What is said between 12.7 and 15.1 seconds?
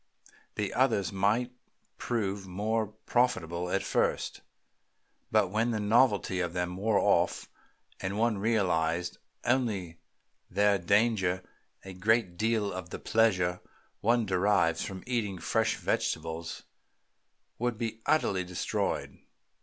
of the pleasure one derives from